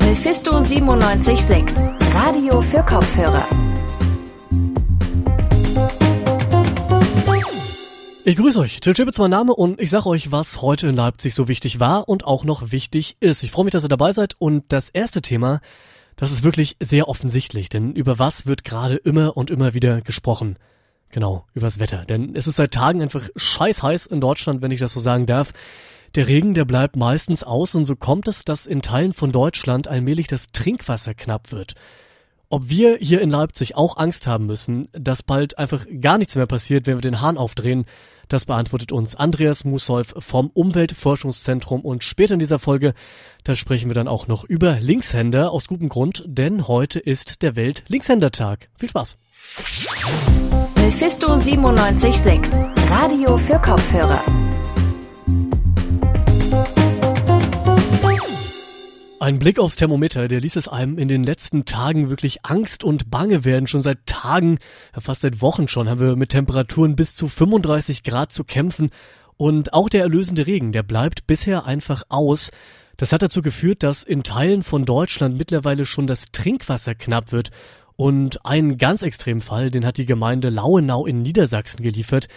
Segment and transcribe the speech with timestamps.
[0.00, 1.76] Mephisto 976,
[2.14, 3.46] Radio für Kopfhörer.
[8.24, 8.80] Ich grüße euch.
[8.80, 11.80] Till Chip ist mein Name und ich sage euch, was heute in Leipzig so wichtig
[11.80, 13.42] war und auch noch wichtig ist.
[13.42, 15.60] Ich freue mich, dass ihr dabei seid und das erste Thema,
[16.16, 20.58] das ist wirklich sehr offensichtlich, denn über was wird gerade immer und immer wieder gesprochen?
[21.10, 22.06] Genau, übers Wetter.
[22.06, 25.26] Denn es ist seit Tagen einfach scheiß heiß in Deutschland, wenn ich das so sagen
[25.26, 25.52] darf.
[26.14, 29.88] Der Regen, der bleibt meistens aus und so kommt es, dass in Teilen von Deutschland
[29.88, 31.74] allmählich das Trinkwasser knapp wird.
[32.50, 36.46] Ob wir hier in Leipzig auch Angst haben müssen, dass bald einfach gar nichts mehr
[36.46, 37.84] passiert, wenn wir den Hahn aufdrehen,
[38.28, 42.94] das beantwortet uns Andreas Musolf vom Umweltforschungszentrum und später in dieser Folge,
[43.42, 47.56] da sprechen wir dann auch noch über Linkshänder aus gutem Grund, denn heute ist der
[47.56, 48.68] Welt-Linkshändertag.
[48.76, 49.18] Viel Spaß!
[50.76, 54.22] Mephisto 976, Radio für Kopfhörer.
[59.24, 63.10] Ein Blick aufs Thermometer, der ließ es einem in den letzten Tagen wirklich Angst und
[63.10, 63.66] Bange werden.
[63.66, 64.58] Schon seit Tagen,
[64.92, 68.90] fast seit Wochen schon, haben wir mit Temperaturen bis zu 35 Grad zu kämpfen.
[69.38, 72.50] Und auch der erlösende Regen, der bleibt bisher einfach aus.
[72.98, 77.50] Das hat dazu geführt, dass in Teilen von Deutschland mittlerweile schon das Trinkwasser knapp wird.
[77.96, 82.28] Und einen ganz extremen Fall, den hat die Gemeinde Lauenau in Niedersachsen geliefert.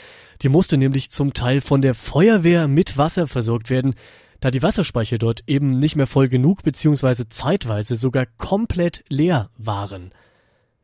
[0.42, 3.94] Die musste nämlich zum Teil von der Feuerwehr mit Wasser versorgt werden
[4.40, 7.24] da die Wasserspeicher dort eben nicht mehr voll genug bzw.
[7.30, 10.12] zeitweise sogar komplett leer waren.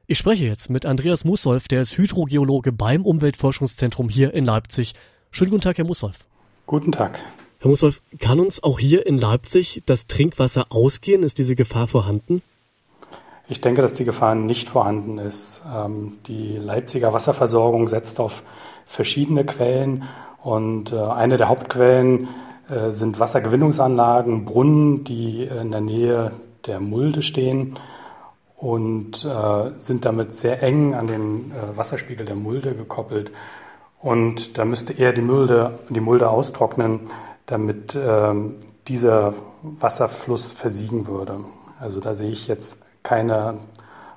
[0.06, 4.94] Ich spreche jetzt mit Andreas Mussolf, der ist Hydrogeologe beim Umweltforschungszentrum hier in Leipzig.
[5.32, 6.26] Schönen guten Tag, Herr Mussolf.
[6.66, 7.20] Guten Tag.
[7.60, 11.24] Herr Mussolf, kann uns auch hier in Leipzig das Trinkwasser ausgehen?
[11.24, 12.42] Ist diese Gefahr vorhanden?
[13.48, 15.62] Ich denke, dass die Gefahr nicht vorhanden ist.
[15.74, 18.44] Ähm, die Leipziger Wasserversorgung setzt auf
[18.86, 20.04] verschiedene Quellen
[20.42, 22.28] und äh, eine der Hauptquellen
[22.90, 26.32] sind Wassergewinnungsanlagen, Brunnen, die in der Nähe
[26.66, 27.78] der Mulde stehen
[28.64, 33.32] und äh, sind damit sehr eng an den äh, Wasserspiegel der Mulde gekoppelt.
[34.02, 37.10] Und da müsste eher die Mulde, die Mulde austrocknen,
[37.46, 38.34] damit äh,
[38.88, 41.40] dieser Wasserfluss versiegen würde.
[41.80, 43.60] Also da sehe ich jetzt keine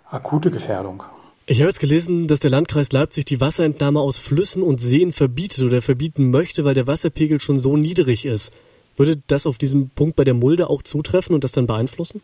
[0.09, 1.03] akute Gefährdung.
[1.49, 5.63] Ich habe jetzt gelesen, dass der Landkreis Leipzig die Wasserentnahme aus Flüssen und Seen verbietet
[5.63, 8.53] oder verbieten möchte, weil der Wasserpegel schon so niedrig ist.
[8.97, 12.21] Würde das auf diesem Punkt bei der Mulde auch zutreffen und das dann beeinflussen?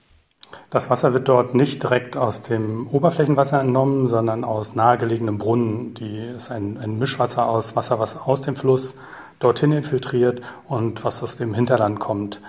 [0.71, 5.95] Das Wasser wird dort nicht direkt aus dem Oberflächenwasser entnommen, sondern aus nahegelegenen Brunnen.
[5.95, 8.97] Die ist ein, ein Mischwasser aus Wasser, was aus dem Fluss
[9.39, 12.41] dorthin infiltriert und was aus dem Hinterland kommt.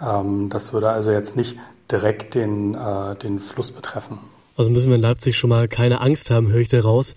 [0.00, 1.58] Ähm, das würde also jetzt nicht
[1.90, 4.20] direkt den, äh, den Fluss betreffen.
[4.56, 7.14] Also müssen wir in Leipzig schon mal keine Angst haben, höre ich da raus.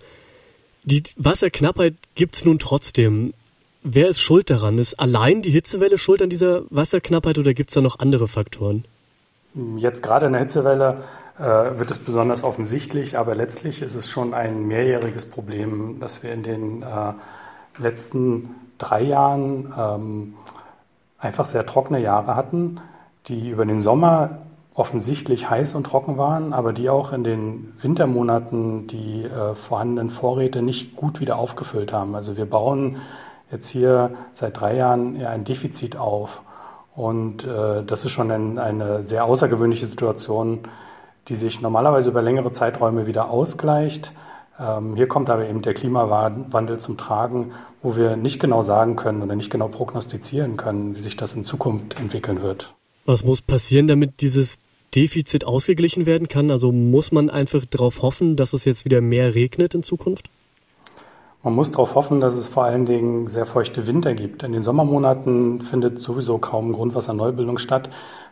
[0.84, 3.34] Die Wasserknappheit gibt es nun trotzdem.
[3.82, 4.78] Wer ist schuld daran?
[4.78, 8.84] Ist allein die Hitzewelle schuld an dieser Wasserknappheit oder gibt es da noch andere Faktoren?
[9.76, 11.04] Jetzt gerade in der Hitzewelle
[11.38, 16.32] äh, wird es besonders offensichtlich, aber letztlich ist es schon ein mehrjähriges Problem, dass wir
[16.32, 17.12] in den äh,
[17.78, 20.34] letzten drei Jahren ähm,
[21.18, 22.80] einfach sehr trockene Jahre hatten,
[23.28, 24.38] die über den Sommer
[24.76, 30.60] offensichtlich heiß und trocken waren, aber die auch in den Wintermonaten die äh, vorhandenen Vorräte
[30.60, 32.14] nicht gut wieder aufgefüllt haben.
[32.14, 32.96] Also wir bauen
[33.50, 36.42] jetzt hier seit drei Jahren ja ein Defizit auf.
[36.94, 40.60] Und äh, das ist schon ein, eine sehr außergewöhnliche Situation,
[41.28, 44.12] die sich normalerweise über längere Zeiträume wieder ausgleicht.
[44.60, 49.22] Ähm, hier kommt aber eben der Klimawandel zum Tragen, wo wir nicht genau sagen können
[49.22, 52.74] oder nicht genau prognostizieren können, wie sich das in Zukunft entwickeln wird.
[53.06, 54.58] Was muss passieren, damit dieses
[54.96, 56.50] Defizit ausgeglichen werden kann?
[56.50, 60.30] Also muss man einfach darauf hoffen, dass es jetzt wieder mehr regnet in Zukunft?
[61.42, 64.42] Man muss darauf hoffen, dass es vor allen Dingen sehr feuchte Winter gibt.
[64.42, 67.88] In den Sommermonaten findet sowieso kaum Grundwasserneubildung statt,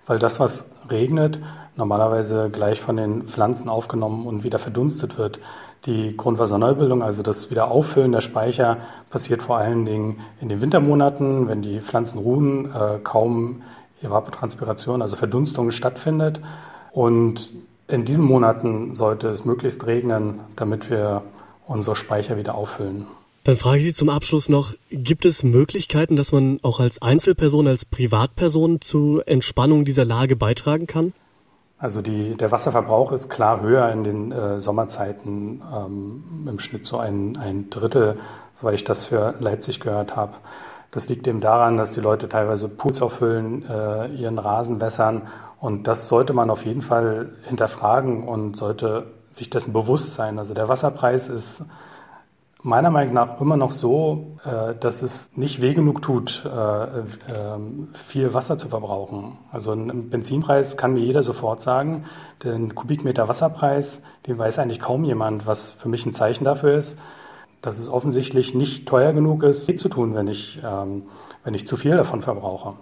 [0.06, 1.38] weil das, was regnet,
[1.76, 5.38] normalerweise gleich von den Pflanzen aufgenommen und wieder verdunstet wird.
[5.86, 8.78] Die Grundwasserneubildung, also das Wiederauffüllen der Speicher,
[9.10, 13.62] passiert vor allen Dingen in den Wintermonaten, wenn die Pflanzen ruhen, äh, kaum
[14.04, 16.41] Evapotranspiration, also Verdunstung stattfindet.
[16.92, 17.51] Und
[17.89, 21.22] in diesen Monaten sollte es möglichst regnen, damit wir
[21.66, 23.06] unsere Speicher wieder auffüllen.
[23.45, 27.66] Dann frage ich Sie zum Abschluss noch, gibt es Möglichkeiten, dass man auch als Einzelperson,
[27.68, 31.12] als Privatperson zu Entspannung dieser Lage beitragen kann?
[31.77, 36.97] Also die, der Wasserverbrauch ist klar höher in den äh, Sommerzeiten, ähm, im Schnitt so
[36.97, 38.18] ein, ein Drittel,
[38.59, 40.33] soweit ich das für Leipzig gehört habe.
[40.94, 45.22] Das liegt eben daran, dass die Leute teilweise Pools auffüllen, äh, ihren Rasen wässern.
[45.58, 50.38] Und das sollte man auf jeden Fall hinterfragen und sollte sich dessen bewusst sein.
[50.38, 51.64] Also der Wasserpreis ist
[52.62, 56.86] meiner Meinung nach immer noch so, äh, dass es nicht weh genug tut, äh,
[57.28, 59.38] ähm, viel Wasser zu verbrauchen.
[59.50, 62.04] Also ein Benzinpreis kann mir jeder sofort sagen.
[62.44, 66.96] Den Kubikmeter Wasserpreis, den weiß eigentlich kaum jemand, was für mich ein Zeichen dafür ist,
[67.65, 71.05] dass es offensichtlich nicht teuer genug ist, weh zu tun, wenn ich, ähm,
[71.45, 72.75] wenn ich zu viel davon verbrauche.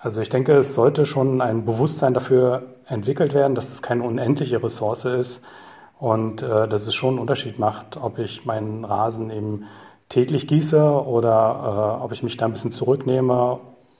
[0.00, 4.62] Also ich denke, es sollte schon ein Bewusstsein dafür entwickelt werden, dass es keine unendliche
[4.62, 5.40] Ressource ist,
[5.98, 9.64] und äh, dass es schon einen Unterschied macht, ob ich meinen Rasen eben
[10.08, 13.58] täglich gieße oder äh, ob ich mich da ein bisschen zurücknehme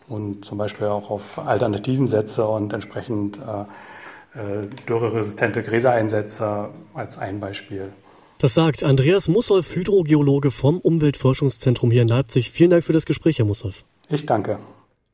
[0.08, 7.16] und zum Beispiel auch auf Alternativen setze und entsprechend äh, äh, dürreresistente Gräser einsetze als
[7.16, 7.92] ein Beispiel.
[8.38, 12.50] Das sagt Andreas Mussolf, Hydrogeologe vom Umweltforschungszentrum hier in Leipzig.
[12.50, 13.84] Vielen Dank für das Gespräch, Herr Mussolf.
[14.08, 14.58] Ich danke.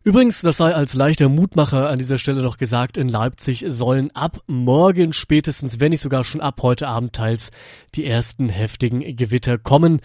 [0.02, 4.40] Übrigens, das sei als leichter Mutmacher an dieser Stelle noch gesagt, in Leipzig sollen ab
[4.46, 7.50] morgen spätestens, wenn nicht sogar schon ab heute Abend teils,
[7.94, 10.00] die ersten heftigen Gewitter kommen.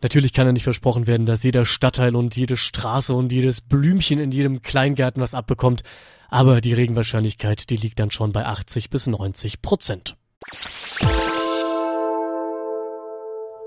[0.00, 4.18] Natürlich kann ja nicht versprochen werden, dass jeder Stadtteil und jede Straße und jedes Blümchen
[4.18, 5.82] in jedem Kleingarten was abbekommt,
[6.30, 10.16] aber die Regenwahrscheinlichkeit, die liegt dann schon bei 80 bis 90 Prozent.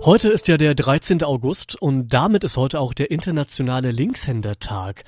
[0.04, 1.24] Heute ist ja der 13.
[1.24, 5.04] August und damit ist heute auch der internationale Linkshändertag.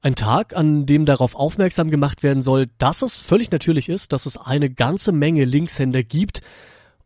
[0.00, 4.24] Ein Tag, an dem darauf aufmerksam gemacht werden soll, dass es völlig natürlich ist, dass
[4.24, 6.40] es eine ganze Menge Linkshänder gibt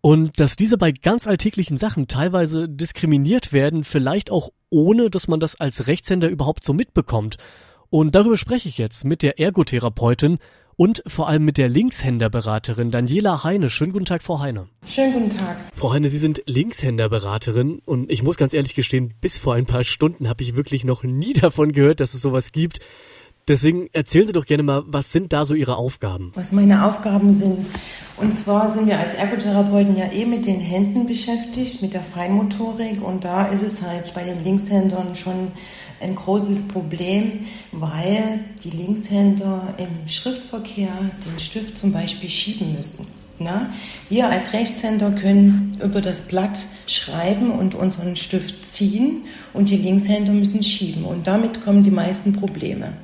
[0.01, 5.41] und dass diese bei ganz alltäglichen Sachen teilweise diskriminiert werden, vielleicht auch ohne, dass man
[5.41, 7.39] das als Rechtshänder überhaupt so mitbekommt.
[7.91, 10.39] Und darüber spreche ich jetzt mit der Ergotherapeutin
[10.77, 13.71] und vor allem mit der Linkshänderberaterin Daniela Heine.
[13.71, 14.69] Schönen guten Tag, Frau Heine.
[14.87, 15.57] Schönen guten Tag.
[15.75, 19.85] Frau Heine, Sie sind Linkshänderberaterin und ich muss ganz ehrlich gestehen, bis vor ein paar
[19.85, 22.81] Stunden habe ich wirklich noch nie davon gehört, dass es sowas gibt.
[23.49, 26.33] Deswegen erzählen Sie doch gerne mal, was sind da so Ihre Aufgaben?
[26.35, 27.71] Was meine Aufgaben sind.
[28.17, 33.01] Und zwar sind wir als Ergotherapeuten ja eh mit den Händen beschäftigt, mit der Feinmotorik.
[33.07, 35.53] Und da ist es halt bei den Linkshändern schon
[36.01, 37.41] ein großes Problem,
[37.73, 40.89] weil die Linkshänder im Schriftverkehr
[41.25, 43.07] den Stift zum Beispiel schieben müssen.
[43.39, 43.71] Na?
[44.09, 49.23] Wir als Rechtshänder können über das Blatt schreiben und unseren Stift ziehen
[49.53, 52.95] und die Linkshänder müssen schieben und damit kommen die meisten Probleme.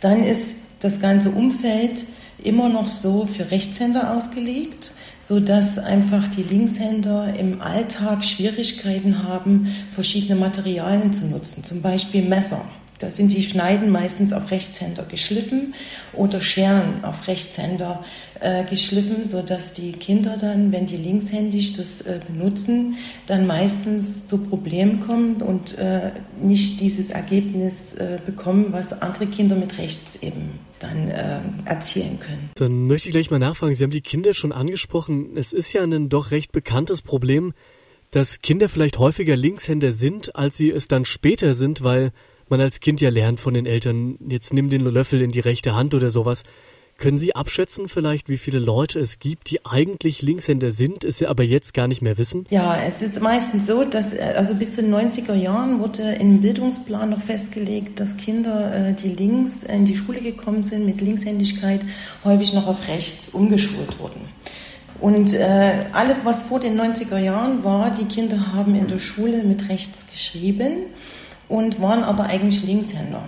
[0.00, 2.04] Dann ist das ganze Umfeld
[2.42, 4.92] immer noch so für Rechtshänder ausgelegt
[5.24, 12.28] so dass einfach die Linkshänder im Alltag Schwierigkeiten haben, verschiedene Materialien zu nutzen, zum Beispiel
[12.28, 12.62] Messer.
[12.98, 15.74] Da sind die Schneiden meistens auf Rechtshänder geschliffen
[16.12, 18.04] oder Scheren auf Rechtshänder
[18.40, 22.96] äh, geschliffen, sodass die Kinder dann, wenn die linkshändig das äh, benutzen,
[23.26, 29.56] dann meistens zu Problemen kommen und äh, nicht dieses Ergebnis äh, bekommen, was andere Kinder
[29.56, 32.50] mit rechts eben dann äh, erzielen können.
[32.54, 33.74] Dann möchte ich gleich mal nachfragen.
[33.74, 35.36] Sie haben die Kinder schon angesprochen.
[35.36, 37.54] Es ist ja ein doch recht bekanntes Problem,
[38.10, 42.12] dass Kinder vielleicht häufiger Linkshänder sind, als sie es dann später sind, weil
[42.48, 45.74] man als Kind ja lernt von den Eltern, jetzt nimm den Löffel in die rechte
[45.74, 46.42] Hand oder sowas.
[46.96, 51.42] Können Sie abschätzen vielleicht, wie viele Leute es gibt, die eigentlich Linkshänder sind, es aber
[51.42, 52.46] jetzt gar nicht mehr wissen?
[52.50, 56.40] Ja, es ist meistens so, dass äh, also bis zu den 90er Jahren wurde im
[56.40, 61.80] Bildungsplan noch festgelegt, dass Kinder, äh, die links in die Schule gekommen sind mit Linkshändigkeit,
[62.22, 64.20] häufig noch auf rechts umgeschult wurden.
[65.00, 69.42] Und äh, alles, was vor den 90er Jahren war, die Kinder haben in der Schule
[69.42, 70.86] mit rechts geschrieben
[71.48, 73.22] und waren aber eigentlich Linkshänder.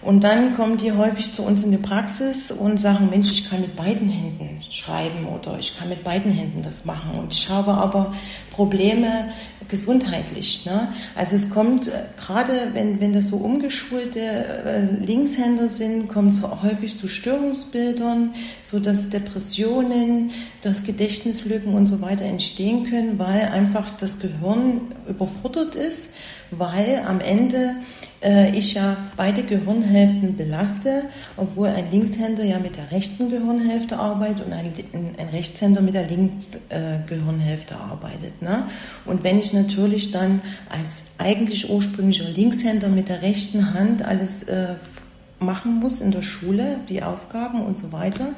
[0.00, 3.60] Und dann kommen die häufig zu uns in die Praxis und sagen, Mensch, ich kann
[3.60, 7.18] mit beiden Händen schreiben oder ich kann mit beiden Händen das machen.
[7.18, 8.12] Und ich habe aber
[8.52, 9.08] Probleme
[9.68, 10.64] gesundheitlich.
[10.66, 10.88] Ne?
[11.14, 16.42] Also es kommt, äh, gerade wenn, wenn das so umgeschulte äh, Linkshänder sind, kommt es
[16.42, 20.30] häufig zu Störungsbildern, so dass Depressionen,
[20.62, 26.14] dass Gedächtnislücken und so weiter entstehen können, weil einfach das Gehirn überfordert ist,
[26.50, 27.76] weil am Ende
[28.20, 31.04] ich ja beide Gehirnhälften belaste,
[31.36, 34.72] obwohl ein Linkshänder ja mit der rechten Gehirnhälfte arbeitet und ein,
[35.18, 38.42] ein Rechtshänder mit der linken äh, Gehirnhälfte arbeitet.
[38.42, 38.64] Ne?
[39.04, 44.74] Und wenn ich natürlich dann als eigentlich ursprünglicher Linkshänder mit der rechten Hand alles äh,
[45.38, 48.30] machen muss in der Schule, die Aufgaben und so weiter,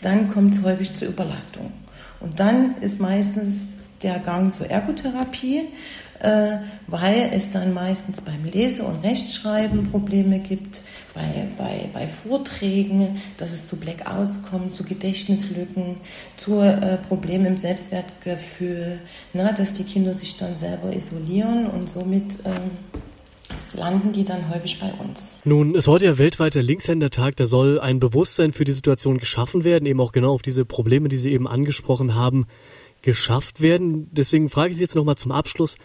[0.00, 1.72] dann kommt es häufig zur Überlastung.
[2.20, 5.64] Und dann ist meistens der Gang zur Ergotherapie äh,
[6.86, 10.82] weil es dann meistens beim Lese- und Rechtschreiben Probleme gibt,
[11.14, 15.96] bei, bei, bei Vorträgen, dass es zu Blackouts kommt, zu Gedächtnislücken,
[16.36, 19.00] zu äh, Problemen im Selbstwertgefühl,
[19.32, 22.70] ne, dass die Kinder sich dann selber isolieren und somit ähm,
[23.76, 25.40] landen die dann häufig bei uns.
[25.44, 29.86] Nun ist heute ja weltweiter Linkshändertag, da soll ein Bewusstsein für die Situation geschaffen werden,
[29.86, 32.46] eben auch genau auf diese Probleme, die Sie eben angesprochen haben,
[33.02, 34.08] geschafft werden.
[34.12, 35.76] Deswegen frage ich Sie jetzt nochmal zum Abschluss,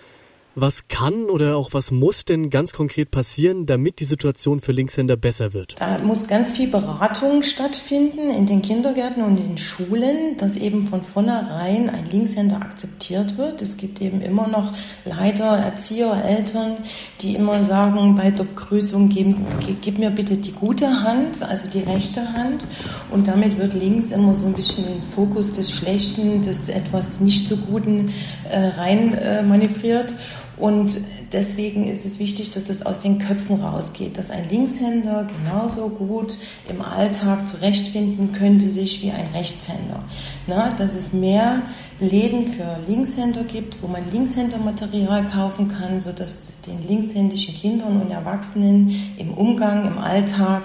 [0.54, 5.16] Was kann oder auch was muss denn ganz konkret passieren, damit die Situation für Linkshänder
[5.16, 5.76] besser wird?
[5.80, 10.84] Da muss ganz viel Beratung stattfinden in den Kindergärten und in den Schulen, dass eben
[10.84, 13.62] von vornherein ein Linkshänder akzeptiert wird.
[13.62, 14.74] Es gibt eben immer noch
[15.06, 16.76] leider Erzieher, Eltern,
[17.22, 22.34] die immer sagen, bei der Begrüßung gib mir bitte die gute Hand, also die rechte
[22.34, 22.68] Hand.
[23.10, 27.48] Und damit wird links immer so ein bisschen den Fokus des Schlechten, des etwas nicht
[27.48, 28.12] so Guten
[28.50, 30.14] äh, rein äh, manövriert.
[30.58, 30.98] Und
[31.32, 36.38] deswegen ist es wichtig, dass das aus den Köpfen rausgeht, dass ein Linkshänder genauso gut
[36.70, 40.04] im Alltag zurechtfinden könnte sich wie ein Rechtshänder.
[40.48, 41.62] Na, dass es mehr
[42.00, 48.12] Läden für Linkshänder gibt, wo man Linkshändermaterial kaufen kann, sodass es den linkshändischen Kindern und
[48.12, 50.64] Erwachsenen im Umgang, im Alltag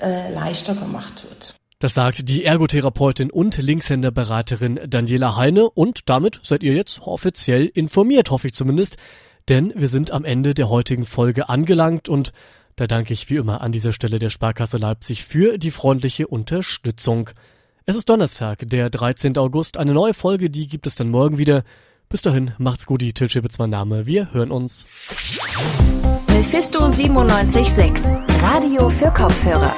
[0.00, 1.59] äh, leichter gemacht wird.
[1.80, 8.30] Das sagt die Ergotherapeutin und Linkshänderberaterin Daniela Heine und damit seid ihr jetzt offiziell informiert,
[8.30, 8.98] hoffe ich zumindest.
[9.48, 12.34] Denn wir sind am Ende der heutigen Folge angelangt und
[12.76, 17.30] da danke ich wie immer an dieser Stelle der Sparkasse Leipzig für die freundliche Unterstützung.
[17.86, 19.38] Es ist Donnerstag, der 13.
[19.38, 19.78] August.
[19.78, 21.64] Eine neue Folge, die gibt es dann morgen wieder.
[22.10, 24.04] Bis dahin, macht's gut, die Til mein Name.
[24.04, 24.86] Wir hören uns.
[26.28, 28.04] Mephisto 976,
[28.42, 29.74] Radio für Kopfhörer.